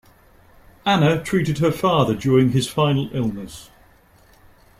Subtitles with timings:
[0.83, 3.69] Anna treated her father during his final illness.